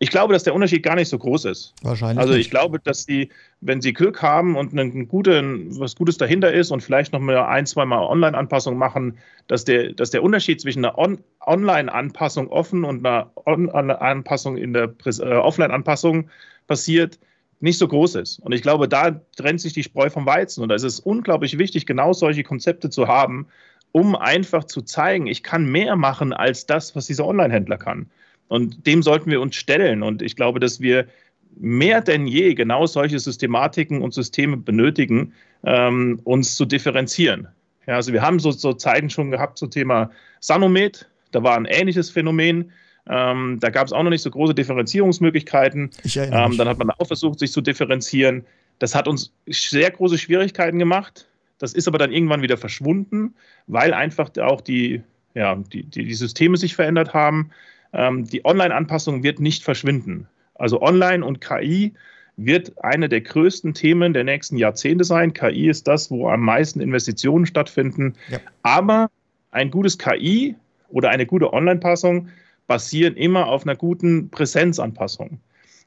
[0.00, 1.72] Ich glaube, dass der Unterschied gar nicht so groß ist.
[1.82, 2.18] Wahrscheinlich.
[2.18, 2.50] Also ich nicht.
[2.50, 3.30] glaube, dass sie,
[3.60, 5.40] wenn sie Glück haben und ein gute,
[5.78, 9.92] was Gutes dahinter ist und vielleicht noch mal ein, zwei Mal Online-Anpassung machen, dass der,
[9.92, 15.34] dass der Unterschied zwischen einer On Online-Anpassung offen und einer On Anpassung in der äh,
[15.34, 16.28] Offline-Anpassung
[16.66, 17.20] passiert,
[17.60, 18.40] nicht so groß ist.
[18.40, 20.62] Und ich glaube, da trennt sich die Spreu vom Weizen.
[20.62, 23.46] Und da ist es unglaublich wichtig, genau solche Konzepte zu haben,
[23.92, 28.10] um einfach zu zeigen, ich kann mehr machen als das, was dieser Online-Händler kann.
[28.48, 30.02] Und dem sollten wir uns stellen.
[30.02, 31.06] Und ich glaube, dass wir
[31.56, 35.32] mehr denn je genau solche Systematiken und Systeme benötigen,
[35.64, 37.48] ähm, uns zu differenzieren.
[37.86, 41.08] Ja, also wir haben so, so Zeiten schon gehabt zum Thema Sanomet.
[41.32, 42.72] Da war ein ähnliches Phänomen.
[43.08, 45.90] Ähm, da gab es auch noch nicht so große Differenzierungsmöglichkeiten.
[46.32, 48.44] Ähm, dann hat man auch versucht, sich zu differenzieren.
[48.78, 51.26] Das hat uns sehr große Schwierigkeiten gemacht.
[51.58, 53.34] Das ist aber dann irgendwann wieder verschwunden,
[53.66, 55.02] weil einfach auch die,
[55.34, 57.50] ja, die, die, die Systeme sich verändert haben.
[57.94, 60.26] Ähm, die Online-Anpassung wird nicht verschwinden.
[60.54, 61.94] Also Online und KI
[62.36, 65.32] wird eine der größten Themen der nächsten Jahrzehnte sein.
[65.32, 68.14] KI ist das, wo am meisten Investitionen stattfinden.
[68.28, 68.40] Ja.
[68.62, 69.10] Aber
[69.52, 70.56] ein gutes KI
[70.88, 72.28] oder eine gute Online-Passung
[72.66, 75.38] basieren immer auf einer guten Präsenzanpassung.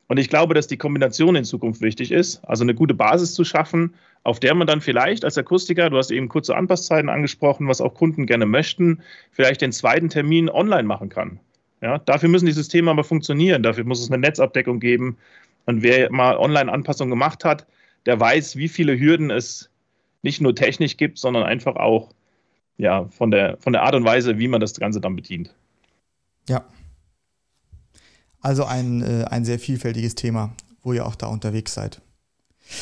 [0.07, 3.43] Und ich glaube, dass die Kombination in Zukunft wichtig ist, also eine gute Basis zu
[3.43, 3.93] schaffen,
[4.23, 7.93] auf der man dann vielleicht als Akustiker, du hast eben kurze Anpasszeiten angesprochen, was auch
[7.93, 11.41] Kunden gerne möchten, vielleicht den zweiten Termin online machen kann.
[11.81, 13.63] Ja, dafür müssen die Systeme aber funktionieren.
[13.63, 15.17] Dafür muss es eine Netzabdeckung geben.
[15.65, 17.67] Und wer mal Online-Anpassungen gemacht hat,
[18.05, 19.69] der weiß, wie viele Hürden es
[20.23, 22.13] nicht nur technisch gibt, sondern einfach auch
[22.77, 25.53] ja, von, der, von der Art und Weise, wie man das Ganze dann bedient.
[26.47, 26.63] Ja.
[28.41, 32.01] Also ein, äh, ein sehr vielfältiges Thema, wo ihr auch da unterwegs seid.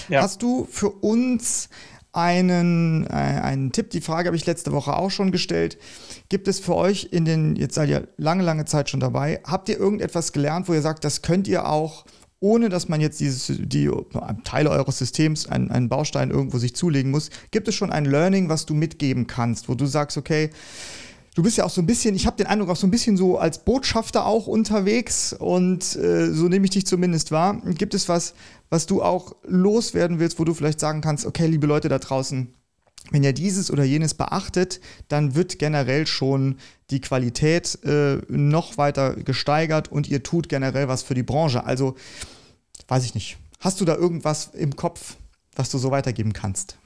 [0.10, 0.22] Ja.
[0.22, 1.70] Hast du für uns
[2.16, 3.90] einen, äh, einen Tipp.
[3.90, 5.78] Die Frage habe ich letzte Woche auch schon gestellt.
[6.30, 9.70] Gibt es für euch in den, jetzt seid ihr lange, lange Zeit schon dabei, habt
[9.70, 12.06] ihr irgendetwas gelernt, wo ihr sagt, das könnt ihr auch,
[12.40, 13.90] ohne dass man jetzt dieses, die
[14.44, 18.50] Teile eures Systems, einen, einen Baustein irgendwo sich zulegen muss, gibt es schon ein Learning,
[18.50, 20.52] was du mitgeben kannst, wo du sagst, okay,
[21.36, 23.18] du bist ja auch so ein bisschen, ich habe den Eindruck, auch so ein bisschen
[23.18, 27.62] so als Botschafter auch unterwegs und äh, so nehme ich dich zumindest wahr.
[27.78, 28.34] Gibt es was,
[28.70, 32.54] was du auch loswerden willst, wo du vielleicht sagen kannst, okay, liebe Leute da draußen,
[33.12, 36.56] wenn ihr dieses oder jenes beachtet, dann wird generell schon
[36.90, 41.66] die Qualität äh, noch weiter gesteigert und ihr tut generell was für die Branche.
[41.66, 41.96] Also,
[42.88, 43.38] weiß ich nicht.
[43.60, 45.18] Hast du da irgendwas im Kopf,
[45.56, 46.78] was du so weitergeben kannst?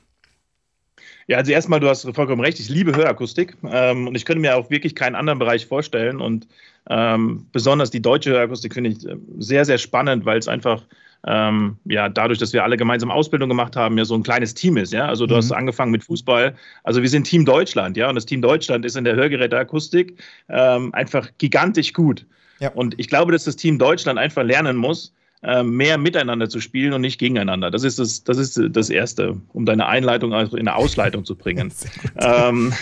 [1.29, 4.57] Ja, also erstmal, du hast vollkommen recht, ich liebe Hörakustik ähm, und ich könnte mir
[4.57, 6.47] auch wirklich keinen anderen Bereich vorstellen und
[6.89, 10.81] ähm, besonders die deutsche Hörakustik finde ich äh, sehr, sehr spannend, weil es einfach
[11.27, 14.75] ähm, ja, dadurch, dass wir alle gemeinsam Ausbildung gemacht haben, ja so ein kleines Team
[14.77, 14.91] ist.
[14.91, 15.37] Ja, also du mhm.
[15.37, 16.55] hast angefangen mit Fußball.
[16.83, 20.91] Also wir sind Team Deutschland, ja, und das Team Deutschland ist in der Hörgeräteakustik ähm,
[20.95, 22.25] einfach gigantisch gut.
[22.59, 22.71] Ja.
[22.71, 26.91] Und ich glaube, dass das Team Deutschland einfach lernen muss, äh, mehr miteinander zu spielen
[26.91, 27.71] und nicht gegeneinander.
[27.71, 31.35] Das ist das, das, ist das Erste, um deine Einleitung also in eine Ausleitung zu
[31.35, 31.71] bringen.
[32.21, 32.73] ähm,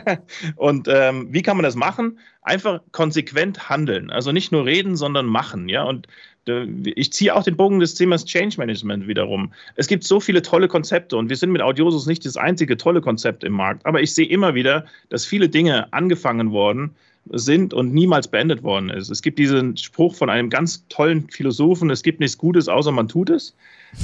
[0.56, 2.18] und ähm, wie kann man das machen?
[2.42, 4.10] Einfach konsequent handeln.
[4.10, 5.68] Also nicht nur reden, sondern machen.
[5.68, 5.84] Ja?
[5.84, 6.08] Und
[6.48, 9.52] äh, ich ziehe auch den Bogen des Themas Change Management wiederum.
[9.76, 13.00] Es gibt so viele tolle Konzepte und wir sind mit Audiosus nicht das einzige tolle
[13.00, 13.86] Konzept im Markt.
[13.86, 16.96] Aber ich sehe immer wieder, dass viele Dinge angefangen worden
[17.28, 19.10] sind und niemals beendet worden ist.
[19.10, 23.08] Es gibt diesen Spruch von einem ganz tollen Philosophen, es gibt nichts Gutes, außer man
[23.08, 23.54] tut es.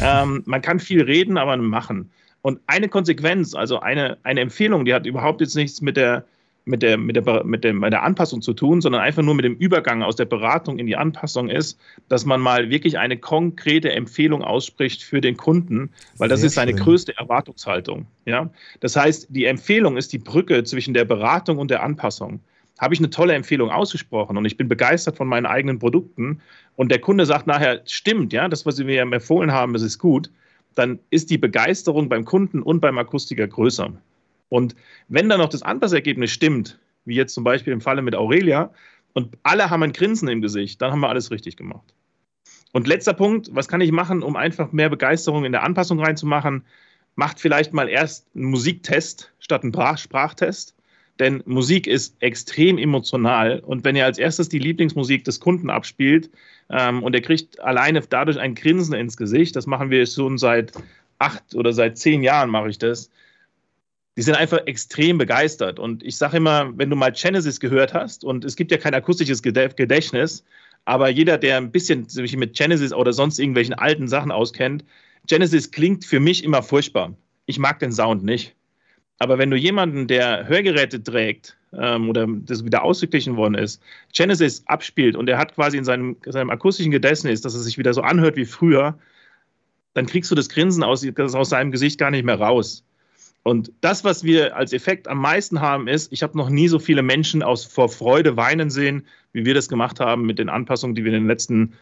[0.00, 2.10] Ähm, man kann viel reden, aber machen.
[2.42, 6.24] Und eine Konsequenz, also eine, eine Empfehlung, die hat überhaupt jetzt nichts mit der,
[6.64, 9.44] mit, der, mit, der, mit, der, mit der Anpassung zu tun, sondern einfach nur mit
[9.44, 13.92] dem Übergang aus der Beratung in die Anpassung ist, dass man mal wirklich eine konkrete
[13.92, 16.80] Empfehlung ausspricht für den Kunden, weil das Sehr ist seine schön.
[16.80, 18.06] größte Erwartungshaltung.
[18.26, 18.50] Ja?
[18.80, 22.40] Das heißt, die Empfehlung ist die Brücke zwischen der Beratung und der Anpassung
[22.78, 26.40] habe ich eine tolle Empfehlung ausgesprochen und ich bin begeistert von meinen eigenen Produkten
[26.76, 29.98] und der Kunde sagt nachher, stimmt, ja, das, was Sie mir empfohlen haben, das ist
[29.98, 30.30] gut,
[30.74, 33.92] dann ist die Begeisterung beim Kunden und beim Akustiker größer.
[34.48, 34.76] Und
[35.08, 38.70] wenn dann noch das Anpassergebnis stimmt, wie jetzt zum Beispiel im Falle mit Aurelia,
[39.14, 41.94] und alle haben ein Grinsen im Gesicht, dann haben wir alles richtig gemacht.
[42.72, 46.66] Und letzter Punkt, was kann ich machen, um einfach mehr Begeisterung in der Anpassung reinzumachen?
[47.14, 50.75] Macht vielleicht mal erst einen Musiktest statt einen Sprachtest
[51.18, 56.30] denn Musik ist extrem emotional und wenn ihr als erstes die Lieblingsmusik des Kunden abspielt
[56.70, 60.72] ähm, und er kriegt alleine dadurch ein Grinsen ins Gesicht, das machen wir schon seit
[61.18, 63.10] acht oder seit zehn Jahren mache ich das.
[64.16, 65.78] Die sind einfach extrem begeistert.
[65.78, 68.94] Und ich sage immer, wenn du mal Genesis gehört hast, und es gibt ja kein
[68.94, 70.42] akustisches Gedächtnis,
[70.86, 74.84] aber jeder, der ein bisschen sich mit Genesis oder sonst irgendwelchen alten Sachen auskennt,
[75.26, 77.14] Genesis klingt für mich immer furchtbar.
[77.46, 78.54] Ich mag den Sound nicht.
[79.18, 84.62] Aber wenn du jemanden, der Hörgeräte trägt ähm, oder das wieder ausgeglichen worden ist, Genesis
[84.66, 88.02] abspielt und er hat quasi in seinem, seinem akustischen Gedächtnis, dass es sich wieder so
[88.02, 88.98] anhört wie früher,
[89.94, 92.84] dann kriegst du das Grinsen aus, aus seinem Gesicht gar nicht mehr raus.
[93.42, 96.78] Und das, was wir als Effekt am meisten haben, ist, ich habe noch nie so
[96.78, 100.94] viele Menschen aus vor Freude weinen sehen, wie wir das gemacht haben mit den Anpassungen,
[100.94, 101.74] die wir in den letzten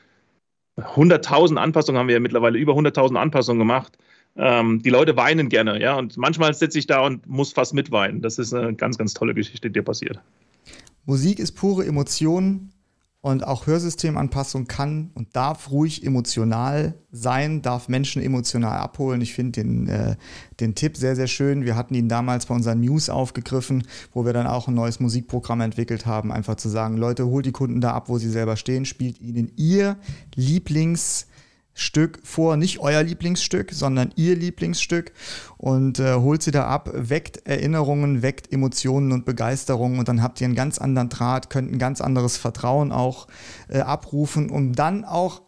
[0.77, 3.97] 100.000 Anpassungen haben wir ja mittlerweile über 100.000 Anpassungen gemacht
[4.37, 5.97] ähm, die Leute weinen gerne, ja.
[5.97, 8.21] Und manchmal sitze ich da und muss fast mitweinen.
[8.21, 10.21] Das ist eine ganz, ganz tolle Geschichte, die dir passiert.
[11.07, 12.71] Musik ist pure Emotion
[13.21, 19.21] und auch Hörsystemanpassung kann und darf ruhig emotional sein, darf Menschen emotional abholen.
[19.21, 20.17] Ich finde den, äh,
[20.61, 21.65] den Tipp sehr, sehr schön.
[21.65, 25.63] Wir hatten ihn damals bei unseren News aufgegriffen, wo wir dann auch ein neues Musikprogramm
[25.63, 28.85] entwickelt haben, einfach zu sagen, Leute, holt die Kunden da ab, wo sie selber stehen,
[28.85, 29.97] spielt ihnen ihr
[30.37, 31.27] Lieblings-
[31.75, 35.13] Stück vor, nicht euer Lieblingsstück, sondern ihr Lieblingsstück.
[35.57, 39.99] Und äh, holt sie da ab, weckt Erinnerungen, weckt Emotionen und Begeisterung.
[39.99, 43.27] Und dann habt ihr einen ganz anderen Draht, könnt ein ganz anderes Vertrauen auch
[43.69, 45.43] äh, abrufen, um dann auch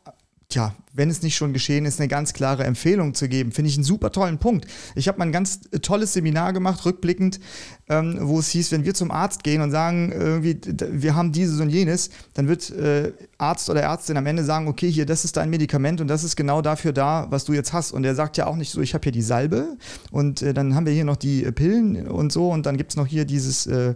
[0.48, 3.52] tja, wenn es nicht schon geschehen ist, eine ganz klare Empfehlung zu geben.
[3.52, 4.66] Finde ich einen super tollen Punkt.
[4.94, 7.40] Ich habe mal ein ganz tolles Seminar gemacht, rückblickend,
[7.88, 10.58] ähm, wo es hieß, wenn wir zum Arzt gehen und sagen, irgendwie,
[10.90, 14.90] wir haben dieses und jenes, dann wird äh, Arzt oder Ärztin am Ende sagen, okay,
[14.90, 17.92] hier, das ist dein Medikament und das ist genau dafür da, was du jetzt hast.
[17.92, 19.76] Und er sagt ja auch nicht so, ich habe hier die Salbe
[20.10, 22.92] und äh, dann haben wir hier noch die äh, Pillen und so und dann gibt
[22.92, 23.94] es noch hier dieses, äh,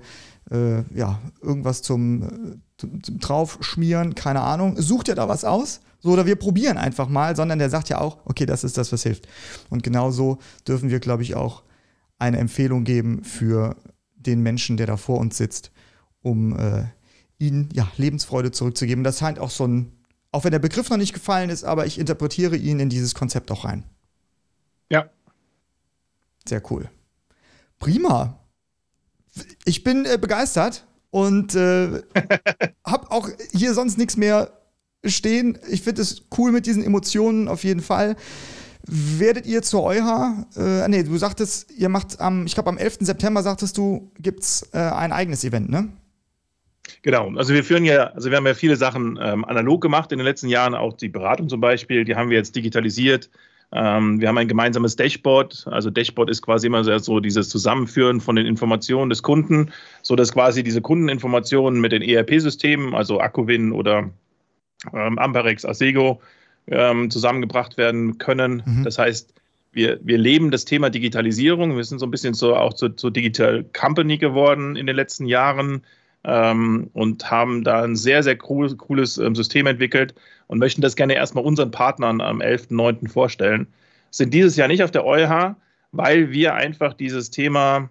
[0.50, 4.80] äh, ja, irgendwas zum, zum Draufschmieren, keine Ahnung.
[4.80, 5.80] Sucht ihr da was aus?
[6.00, 8.90] So, oder wir probieren einfach mal, sondern der sagt ja auch, okay, das ist das,
[8.92, 9.28] was hilft.
[9.68, 11.62] Und genauso dürfen wir, glaube ich, auch
[12.18, 13.76] eine Empfehlung geben für
[14.16, 15.72] den Menschen, der da vor uns sitzt,
[16.22, 16.84] um äh,
[17.38, 19.04] ihnen ja, Lebensfreude zurückzugeben.
[19.04, 19.92] Das scheint auch so ein,
[20.32, 23.50] auch wenn der Begriff noch nicht gefallen ist, aber ich interpretiere ihn in dieses Konzept
[23.50, 23.84] auch rein.
[24.90, 25.08] Ja.
[26.46, 26.90] Sehr cool.
[27.78, 28.38] Prima.
[29.64, 32.02] Ich bin äh, begeistert und äh,
[32.86, 34.50] habe auch hier sonst nichts mehr
[35.04, 35.58] stehen.
[35.68, 38.16] Ich finde es cool mit diesen Emotionen auf jeden Fall.
[38.86, 42.98] Werdet ihr zu EuHA, äh, nee, du sagtest, ihr macht am, ich glaube am 11.
[43.00, 45.88] September sagtest du, gibt es äh, ein eigenes Event, ne?
[47.02, 50.18] Genau, also wir führen ja, also wir haben ja viele Sachen ähm, analog gemacht in
[50.18, 53.30] den letzten Jahren, auch die Beratung zum Beispiel, die haben wir jetzt digitalisiert.
[53.72, 55.66] Ähm, wir haben ein gemeinsames Dashboard.
[55.70, 59.70] Also Dashboard ist quasi immer so dieses Zusammenführen von den Informationen des Kunden,
[60.02, 64.10] sodass quasi diese Kundeninformationen mit den ERP-Systemen, also Accuvin oder
[64.92, 66.20] ähm, Amperex, Asego
[66.66, 68.62] ähm, zusammengebracht werden können.
[68.66, 68.84] Mhm.
[68.84, 69.34] Das heißt,
[69.72, 71.76] wir, wir leben das Thema Digitalisierung.
[71.76, 75.26] Wir sind so ein bisschen so auch zur, zur Digital Company geworden in den letzten
[75.26, 75.84] Jahren
[76.24, 80.14] ähm, und haben da ein sehr, sehr cool, cooles ähm, System entwickelt
[80.46, 83.08] und möchten das gerne erstmal unseren Partnern am 11.09.
[83.08, 83.66] vorstellen.
[84.10, 85.54] Sind dieses Jahr nicht auf der EuH,
[85.92, 87.90] weil wir einfach dieses Thema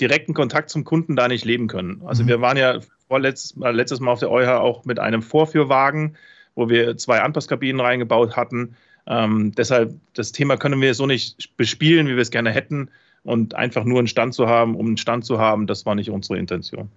[0.00, 2.02] direkten Kontakt zum Kunden da nicht leben können.
[2.04, 2.28] Also mhm.
[2.28, 6.16] wir waren ja vorletztes Mal, letztes Mal auf der EuH auch mit einem Vorführwagen,
[6.54, 8.76] wo wir zwei Anpasskabinen reingebaut hatten.
[9.06, 12.90] Ähm, deshalb, das Thema können wir so nicht bespielen, wie wir es gerne hätten.
[13.24, 16.10] Und einfach nur einen Stand zu haben, um einen Stand zu haben, das war nicht
[16.10, 16.90] unsere Intention.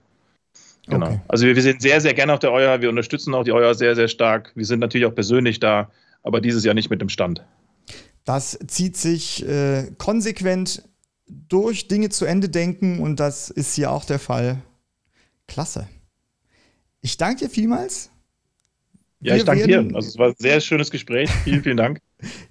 [0.87, 1.07] Genau.
[1.07, 1.21] Okay.
[1.27, 2.81] Also wir, wir, sind sehr, sehr gerne auf der EuH.
[2.81, 4.51] Wir unterstützen auch die EuH sehr, sehr stark.
[4.55, 5.89] Wir sind natürlich auch persönlich da,
[6.23, 7.43] aber dieses Jahr nicht mit dem Stand.
[8.23, 10.83] Das zieht sich äh, konsequent
[11.27, 14.61] durch Dinge zu Ende denken und das ist hier auch der Fall.
[15.47, 15.87] Klasse.
[17.01, 18.09] Ich danke dir vielmals.
[19.21, 19.79] Ja, wir ich danke dir.
[19.93, 21.29] Also es war ein sehr schönes Gespräch.
[21.43, 21.99] Vielen, vielen Dank.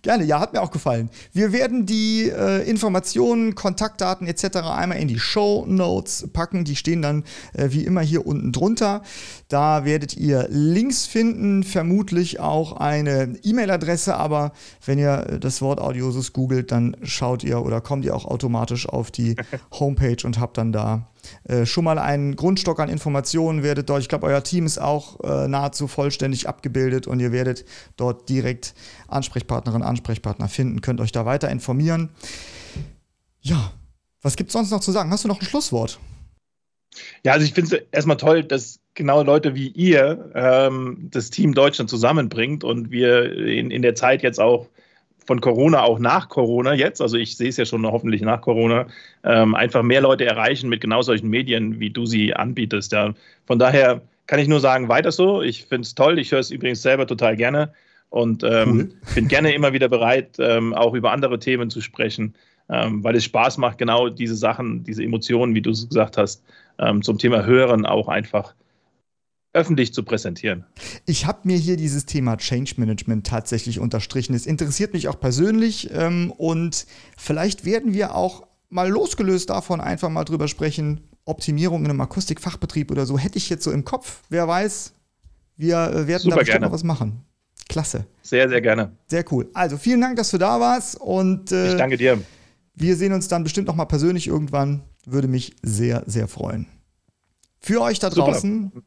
[0.02, 1.10] Gerne, ja, hat mir auch gefallen.
[1.32, 4.56] Wir werden die äh, Informationen, Kontaktdaten etc.
[4.56, 6.64] einmal in die Show Notes packen.
[6.64, 9.02] Die stehen dann äh, wie immer hier unten drunter.
[9.48, 14.52] Da werdet ihr Links finden, vermutlich auch eine E-Mail-Adresse, aber
[14.84, 18.88] wenn ihr äh, das Wort Audiosus googelt, dann schaut ihr oder kommt ihr auch automatisch
[18.88, 19.36] auf die
[19.78, 21.08] Homepage und habt dann da
[21.44, 25.20] äh, schon mal einen Grundstock an Informationen, werdet dort, ich glaube, euer Team ist auch
[25.20, 27.64] äh, nahezu vollständig abgebildet und ihr werdet
[27.96, 28.74] dort direkt
[29.08, 32.10] Ansprechpartnerinnen, Ansprechpartner finden, könnt euch da weiter informieren.
[33.40, 33.72] Ja,
[34.22, 35.10] was gibt es sonst noch zu sagen?
[35.10, 35.98] Hast du noch ein Schlusswort?
[37.24, 41.54] Ja, also ich finde es erstmal toll, dass genau Leute wie ihr ähm, das Team
[41.54, 44.68] Deutschland zusammenbringt und wir in, in der Zeit jetzt auch
[45.24, 48.86] von Corona auch nach Corona jetzt, also ich sehe es ja schon hoffentlich nach Corona,
[49.24, 52.92] ähm, einfach mehr Leute erreichen mit genau solchen Medien, wie du sie anbietest.
[52.92, 53.14] Ja.
[53.46, 55.42] Von daher kann ich nur sagen, weiter so.
[55.42, 56.18] Ich finde es toll.
[56.18, 57.72] Ich höre es übrigens selber total gerne
[58.10, 58.92] und ähm, cool.
[59.14, 62.34] bin gerne immer wieder bereit, ähm, auch über andere Themen zu sprechen,
[62.68, 66.42] ähm, weil es Spaß macht, genau diese Sachen, diese Emotionen, wie du es gesagt hast,
[66.78, 68.54] ähm, zum Thema Hören auch einfach
[69.54, 70.64] öffentlich zu präsentieren.
[71.06, 74.34] Ich habe mir hier dieses Thema Change Management tatsächlich unterstrichen.
[74.34, 76.86] Es interessiert mich auch persönlich ähm, und
[77.16, 81.00] vielleicht werden wir auch mal losgelöst davon einfach mal drüber sprechen.
[81.24, 84.22] Optimierung in einem Akustikfachbetrieb oder so hätte ich jetzt so im Kopf.
[84.28, 84.92] Wer weiß,
[85.56, 86.66] wir äh, werden Super da bestimmt gerne.
[86.66, 87.24] noch was machen.
[87.68, 88.06] Klasse.
[88.22, 88.92] Sehr, sehr gerne.
[89.06, 89.48] Sehr cool.
[89.54, 92.20] Also vielen Dank, dass du da warst und äh, ich danke dir.
[92.74, 94.82] Wir sehen uns dann bestimmt noch mal persönlich irgendwann.
[95.06, 96.66] Würde mich sehr, sehr freuen.
[97.60, 98.72] Für euch da draußen.
[98.74, 98.86] Super.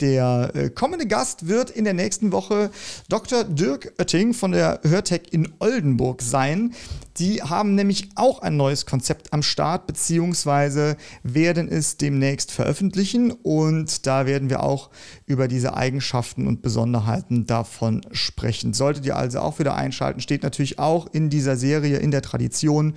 [0.00, 2.70] Der äh, kommende Gast wird in der nächsten Woche
[3.08, 3.42] Dr.
[3.42, 6.72] Dirk Oetting von der Hörtech in Oldenburg sein.
[7.16, 13.32] Die haben nämlich auch ein neues Konzept am Start, beziehungsweise werden es demnächst veröffentlichen.
[13.32, 14.90] Und da werden wir auch
[15.26, 18.74] über diese Eigenschaften und Besonderheiten davon sprechen.
[18.74, 22.94] Solltet ihr also auch wieder einschalten, steht natürlich auch in dieser Serie in der Tradition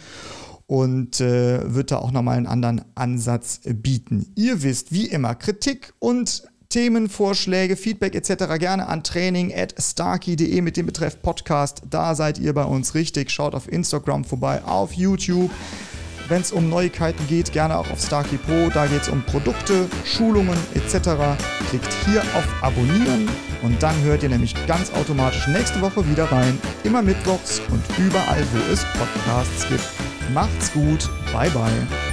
[0.68, 4.32] und äh, wird da auch nochmal einen anderen Ansatz bieten.
[4.36, 8.58] Ihr wisst, wie immer, Kritik und Themenvorschläge, Feedback etc.
[8.58, 11.82] gerne an training at starkey.de mit dem Betreff Podcast.
[11.90, 13.30] Da seid ihr bei uns richtig.
[13.30, 15.52] Schaut auf Instagram vorbei, auf YouTube.
[16.30, 18.70] Wenn es um Neuigkeiten geht, gerne auch auf Starkey Pro.
[18.74, 21.10] Da geht es um Produkte, Schulungen etc.
[21.70, 23.30] Klickt hier auf Abonnieren
[23.64, 26.58] und dann hört ihr nämlich ganz automatisch nächste Woche wieder rein.
[26.86, 29.84] Immer mittwochs und überall, wo es Podcasts gibt.
[30.34, 31.10] Macht's gut.
[31.34, 32.11] Bye bye.